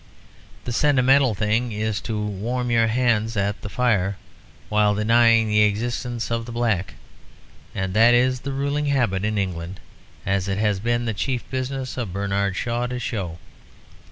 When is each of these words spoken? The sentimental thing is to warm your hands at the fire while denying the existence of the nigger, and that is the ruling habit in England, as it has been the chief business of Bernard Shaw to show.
The 0.65 0.71
sentimental 0.71 1.35
thing 1.35 1.71
is 1.71 2.01
to 2.01 2.19
warm 2.19 2.71
your 2.71 2.87
hands 2.87 3.37
at 3.37 3.61
the 3.61 3.69
fire 3.69 4.17
while 4.67 4.95
denying 4.95 5.47
the 5.47 5.61
existence 5.61 6.31
of 6.31 6.47
the 6.47 6.51
nigger, 6.51 6.95
and 7.75 7.93
that 7.93 8.15
is 8.15 8.39
the 8.39 8.51
ruling 8.51 8.87
habit 8.87 9.23
in 9.23 9.37
England, 9.37 9.79
as 10.25 10.47
it 10.47 10.57
has 10.57 10.79
been 10.79 11.05
the 11.05 11.13
chief 11.13 11.47
business 11.51 11.97
of 11.97 12.13
Bernard 12.13 12.55
Shaw 12.55 12.87
to 12.87 12.97
show. 12.97 13.37